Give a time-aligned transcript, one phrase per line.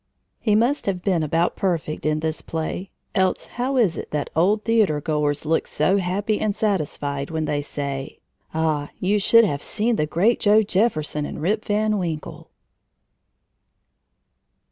[0.39, 4.65] He must have been about perfect in this play, else how is it that old
[4.65, 8.17] theater goers look so happy and satisfied when they say:
[8.51, 12.49] "Ah, you should have seen the great Joe Jefferson in Rip Van Winkle!"